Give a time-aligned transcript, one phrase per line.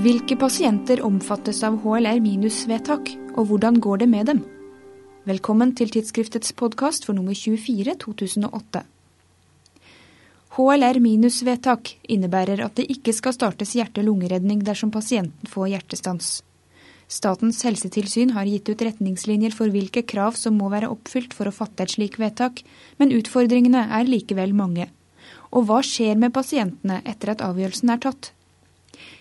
[0.00, 4.38] Hvilke pasienter omfattes av HLR-minus-vedtak, og hvordan går det med dem?
[5.28, 8.80] Velkommen til tidsskriftets podkast for nummer 24 2008.
[10.56, 16.32] HLR-minus-vedtak innebærer at det ikke skal startes hjerte-lungeredning dersom pasienten får hjertestans.
[17.04, 21.56] Statens helsetilsyn har gitt ut retningslinjer for hvilke krav som må være oppfylt for å
[21.60, 22.64] fatte et slik vedtak,
[22.96, 24.88] men utfordringene er likevel mange.
[25.52, 28.36] Og hva skjer med pasientene etter at avgjørelsen er tatt?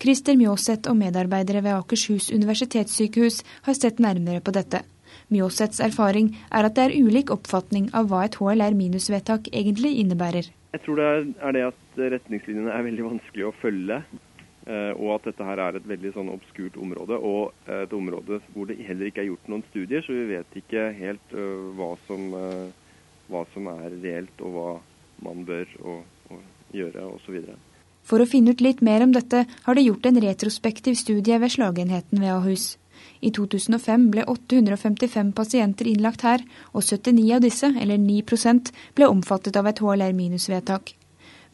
[0.00, 4.84] Christer Mjåseth og medarbeidere ved Akershus universitetssykehus har sett nærmere på dette.
[5.30, 10.48] Mjåseths erfaring er at det er ulik oppfatning av hva et HLR-minusvedtak egentlig innebærer.
[10.74, 11.06] Jeg tror det
[11.42, 14.00] er det at retningslinjene er veldig vanskelig å følge.
[14.70, 18.68] Eh, og at dette her er et veldig sånn obskurt område, og et område hvor
[18.68, 20.04] det heller ikke er gjort noen studier.
[20.04, 23.00] Så vi vet ikke helt eh, hva som, eh,
[23.32, 24.70] hva som er reelt, og hva
[25.26, 27.40] man bør og, og gjøre osv.
[28.02, 31.54] For å finne ut litt mer om dette har de gjort en retrospektiv studie ved
[31.54, 32.76] slagenheten ved Ahus.
[33.20, 39.56] I 2005 ble 855 pasienter innlagt her, og 79 av disse, eller 9% ble omfattet
[39.60, 40.94] av et HLR-minus-vedtak.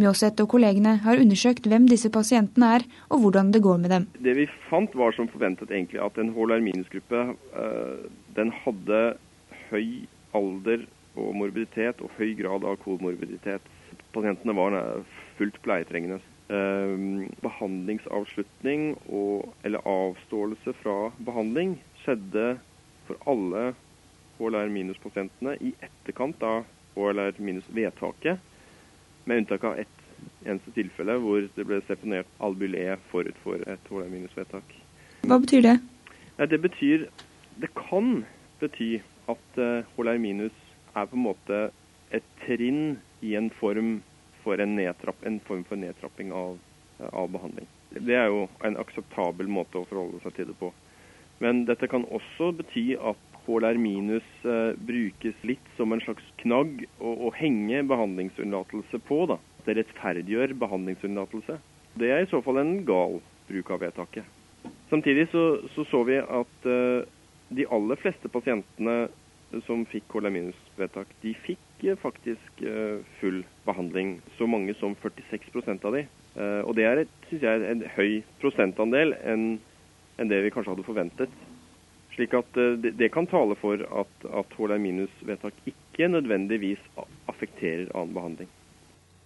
[0.00, 4.08] Mjåseth og kollegene har undersøkt hvem disse pasientene er, og hvordan det går med dem.
[4.26, 8.04] Det vi fant var som forventet egentlig at en HLR-minus-gruppe eh,
[8.36, 9.02] den hadde
[9.70, 13.62] høy alder og morbiditet og høy grad av komorbiditet.
[14.14, 14.76] Pasientene var
[15.38, 16.18] fullt pleietrengende.
[16.52, 22.58] Ehm, behandlingsavslutning og, eller avståelse fra behandling skjedde
[23.06, 23.70] for alle
[24.36, 26.66] HLR minus-pasientene i etterkant av
[26.98, 28.44] HLR minus-vedtaket,
[29.24, 30.04] med unntak av ett
[30.44, 34.76] eneste tilfelle hvor det ble seponert albulé forut for et HLR minus-vedtak.
[35.24, 35.78] Hva betyr det?
[36.50, 37.08] Det betyr
[37.56, 38.24] Det kan
[38.60, 38.98] bety
[39.30, 39.58] at
[39.96, 40.56] HLR minus
[40.92, 41.68] er på en måte
[42.12, 44.00] et trinn i en form
[44.44, 46.58] for en, en form for nedtrapping av,
[47.10, 47.68] av, behandling.
[47.94, 50.70] Det er jo en akseptabel måte å forholde seg til det på.
[51.42, 56.86] Men dette kan også bety at HLR minus eh, brukes litt som en slags knagg
[56.98, 59.24] å, henge behandlingsunnlatelse på.
[59.32, 59.38] da.
[59.66, 61.58] Det rettferdiggjør behandlingsunnlatelse.
[62.00, 64.24] Det er i så fall en gal bruk av vedtaket.
[64.90, 67.04] Samtidig så så, så vi at eh,
[67.54, 69.04] de aller fleste pasientene
[69.66, 70.32] som fikk HLR
[70.74, 74.20] minus-vedtak, de fikk eh, faktisk eh, full behandling.
[74.38, 76.06] Så mange som 46% av de.
[76.36, 79.60] Eh, og det er synes jeg, en høy prosentandel enn
[80.18, 81.30] det vi kanskje hadde forventet.
[82.14, 86.78] Slik at det, kan tale for at, at HLR minus-vedtak ikke nødvendigvis
[87.26, 88.48] affekterer annen behandling.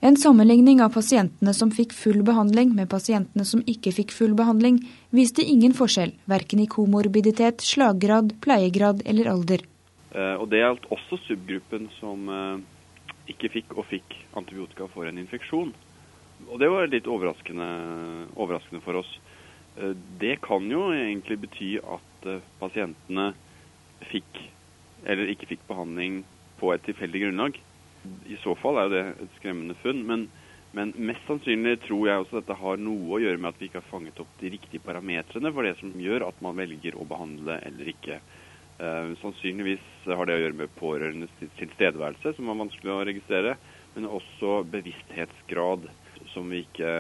[0.01, 4.79] En sammenligning av pasientene som fikk full behandling med pasientene som ikke fikk full behandling,
[5.13, 9.67] viste ingen forskjell, verken i komorbiditet, slaggrad, pleiegrad eller alder.
[10.15, 12.29] Eh, og Det gjaldt også subgruppen som
[13.29, 15.75] ikke fikk og fikk antibiotika for en infeksjon.
[16.47, 17.69] Og det var litt overraskende,
[18.39, 19.11] overraskende for oss.
[19.79, 23.33] Eh, det kan jo egentlig bety at eh, pasientene
[24.13, 24.45] fikk
[25.09, 26.23] eller ikke fikk behandling
[26.59, 27.59] på et tilfeldig grunnlag.
[28.31, 30.03] I så fall er jo det et skremmende funn.
[30.07, 30.27] Men,
[30.75, 33.83] men, mest sannsynlig tror jeg også dette har noe å gjøre med at vi ikke
[33.83, 37.61] har fanget opp de riktige parametrene for det som gjør at man velger å behandle
[37.69, 38.21] eller ikke.
[38.79, 43.57] Uh, sannsynligvis har det å gjøre med pårørendes tilstedeværelse, som er vanskelig å registrere,
[43.97, 45.89] men også bevissthetsgrad,
[46.31, 46.93] som vi ikke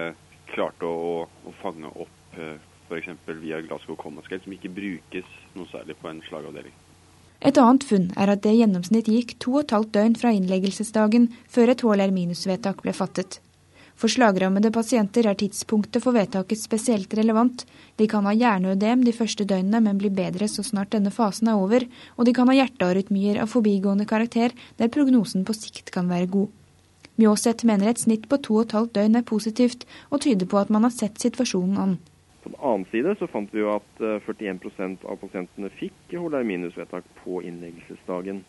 [0.50, 2.56] klarte å, å fange opp uh,
[2.88, 3.14] f.eks.
[3.44, 6.74] via Glasgow Scale, som ikke brukes noe særlig på en slagavdeling.
[7.38, 10.32] Et annet funn er at det i gjennomsnitt gikk to og et halvt døgn fra
[10.34, 13.38] innleggelsesdagen før et HLR minus-vedtak ble fattet.
[13.98, 17.64] For slagrammede pasienter er tidspunktet for vedtaket spesielt relevant.
[17.98, 21.58] De kan ha hjerneødem de første døgnene, men blir bedre så snart denne fasen er
[21.58, 21.82] over,
[22.14, 26.52] og de kan ha hjertearytmier av forbigående karakter, der prognosen på sikt kan være god.
[27.18, 29.82] Mjåseth mener et snitt på to og et halvt døgn er positivt,
[30.14, 31.96] og tyder på at man har sett situasjonen an.
[32.44, 37.02] På den annen side så fant vi jo at 41 eh, av pasientene fikk holerminusvedtak
[37.02, 38.44] minus-vedtak på innleggelsesdagen.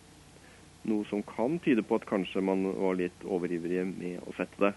[0.93, 4.71] Noe som kan tyde på at kanskje man var litt overivrige med å sette det.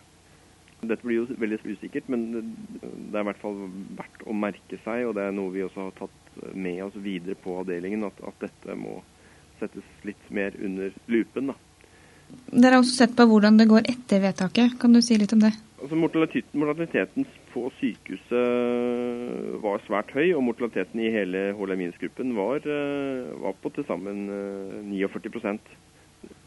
[0.82, 3.58] Dette blir jo veldig usikkert, men det er i hvert fall
[3.98, 5.06] verdt å merke seg.
[5.06, 8.48] Og det er noe vi også har tatt med oss videre på avdelingen, at, at
[8.48, 8.98] dette må
[9.60, 11.52] settes litt mer under lupen.
[11.52, 11.58] da.
[12.52, 14.74] Dere har også sett på hvordan det går etter vedtaket.
[14.80, 15.52] Kan du si litt om det?
[15.82, 23.56] Altså Mortaliteten på sykehuset var svært høy, og mortaliteten i hele HLMINS-gruppen var, eh, var,
[23.62, 24.28] på til sammen
[24.90, 25.58] 49 eh,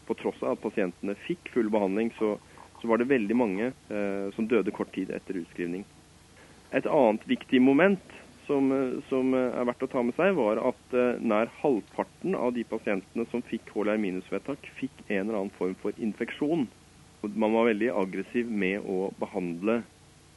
[0.08, 2.36] På tross av at pasientene fikk full behandling, så,
[2.80, 5.84] så var det veldig mange eh, som døde kort tid etter utskrivning.
[6.74, 10.58] Et annet viktig moment som, eh, som, eh, er verdt å ta med seg, var
[10.58, 15.56] at eh, nær halvparten av de pasientene som fikk HLR minus-vedtak, fikk en eller annen
[15.58, 16.66] form for infeksjon.
[17.26, 19.82] Man var veldig aggressiv med å behandle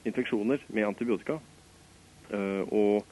[0.10, 1.36] infeksjoner med antibiotika.
[2.74, 3.06] Og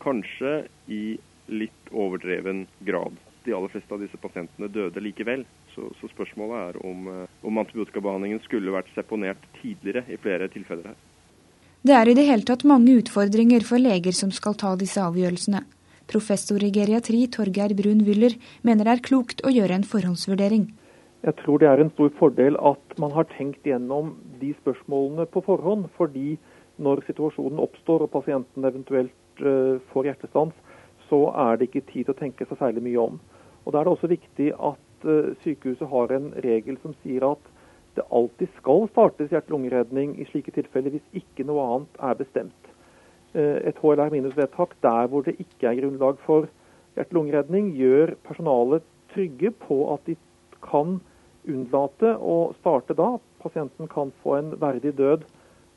[0.00, 0.52] kanskje
[0.88, 1.18] i
[1.48, 3.18] litt overdreven grad.
[3.44, 5.44] De aller fleste av disse pasientene døde likevel.
[5.72, 7.06] Så, så spørsmålet er om,
[7.48, 10.98] om antibiotikabehandlingen skulle vært seponert tidligere i flere tilfeller her.
[11.82, 15.64] Det er i det hele tatt mange utfordringer for leger som skal ta disse avgjørelsene.
[16.12, 20.68] Professor i geriatri Torgeir Brun Wyller mener det er klokt å gjøre en forhåndsvurdering.
[21.22, 25.42] Jeg tror det er en stor fordel at man har tenkt gjennom de spørsmålene på
[25.46, 25.88] forhånd.
[25.98, 26.36] Fordi
[26.82, 30.54] når situasjonen oppstår og pasienten eventuelt uh, får hjertestans,
[31.10, 33.20] så er det ikke tid til å tenke seg særlig mye om.
[33.62, 37.50] Og Da er det også viktig at uh, sykehuset har en regel som sier at
[37.96, 42.72] det alltid skal startes hjerte-lungeredning i slike tilfeller hvis ikke noe annet er bestemt.
[43.36, 46.48] Uh, et HLR-minus-vedtak der hvor det ikke er grunnlag for
[46.96, 50.16] hjerte-lungeredning, gjør personalet trygge på at de
[50.64, 50.98] kan
[51.48, 53.16] unnlate å starte da.
[53.42, 55.26] Pasienten kan få en verdig død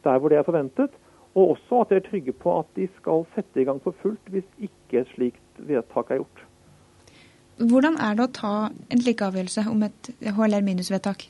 [0.05, 0.91] der hvor det er forventet.
[1.35, 4.31] Og også at de er trygge på at de skal sette i gang for fullt
[4.31, 6.43] hvis ikke et slikt vedtak er gjort.
[7.55, 8.53] Hvordan er det å ta
[8.91, 11.29] en slik avgjørelse om et HLR-minus-vedtak?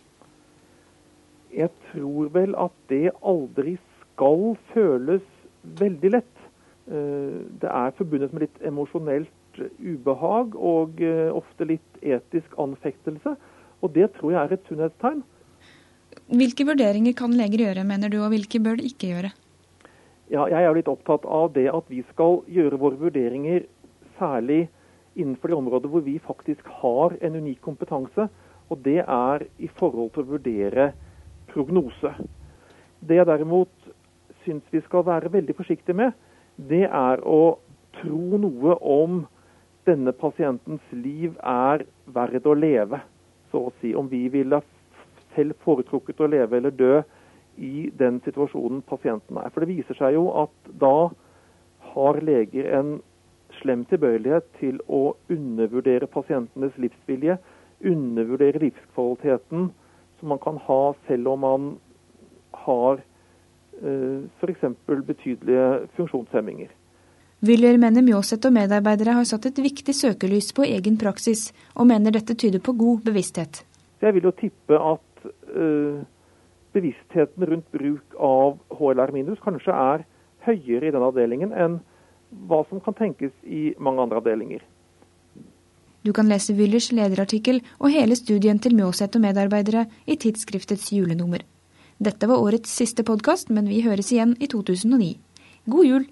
[1.54, 5.24] Jeg tror vel at det aldri skal føles
[5.80, 6.42] veldig lett.
[6.90, 13.36] Eh, det er forbundet med litt emosjonelt ubehag og eh, ofte litt etisk anfektelse.
[13.86, 15.22] Og det tror jeg er et sunnhetstegn.
[16.34, 19.32] Hvilke vurderinger kan leger gjøre, mener du, og hvilke bør de ikke gjøre?
[20.34, 23.68] Ja, jeg er litt opptatt av det at vi skal gjøre våre vurderinger
[24.18, 24.64] særlig
[25.16, 28.28] innenfor de områder hvor vi faktisk har en unik kompetanse.
[28.70, 30.92] Og det er i forhold til å vurdere
[31.52, 32.14] prognose.
[33.00, 33.90] Det jeg derimot
[34.46, 36.14] syns vi skal være veldig forsiktige med,
[36.58, 37.58] det er å
[38.00, 39.24] tro noe om
[39.86, 43.02] denne pasientens liv er verdt å leve
[43.52, 43.94] så å si.
[43.96, 44.62] Om vi ville
[45.36, 47.02] selv foretrukket å leve eller dø
[47.62, 49.52] i den situasjonen pasienten er.
[49.54, 51.10] For det viser seg jo at da
[51.94, 52.96] har leger en
[53.62, 57.38] slem tilbøyelighet til å undervurdere pasientenes livsvilje,
[57.86, 59.70] undervurdere livskvaliteten
[60.20, 61.68] som man kan ha selv om man
[62.66, 63.02] har
[63.82, 64.66] eh, f.eks.
[64.88, 65.68] betydelige
[65.98, 66.72] funksjonshemminger.
[67.46, 72.16] Wyller mener Mjåseth og medarbeidere har satt et viktig søkelys på egen praksis, og mener
[72.16, 73.66] dette tyder på god bevissthet.
[74.02, 76.00] Jeg vil jo tippe at uh,
[76.74, 80.06] bevisstheten rundt bruk av HLR minus kanskje er
[80.48, 81.78] høyere i denne avdelingen enn
[82.48, 84.64] hva som kan tenkes i mange andre avdelinger.
[86.06, 91.42] Du kan lese Wyllers lederartikkel og hele studien til Mjåseth og medarbeidere i tidsskriftets julenummer.
[91.98, 95.16] Dette var årets siste podkast, men vi høres igjen i 2009.
[95.66, 96.06] God jul!